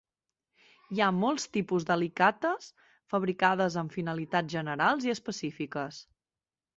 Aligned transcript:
Hi 0.95 0.99
ha 1.01 1.09
molts 1.17 1.43
tipus 1.57 1.83
d'alicates 1.89 2.71
fabricades 3.15 3.77
amb 3.81 3.93
finalitats 3.99 4.53
generals 4.55 5.07
i 5.11 5.15
específiques. 5.15 6.01